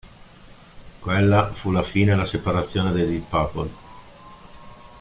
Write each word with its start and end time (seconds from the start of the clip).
Quella 0.99 1.53
fu 1.53 1.69
la 1.69 1.83
fine 1.83 2.13
e 2.13 2.15
la 2.15 2.25
separazione 2.25 2.91
dei 2.91 3.05
Deep 3.05 3.29
Purple. 3.29 3.69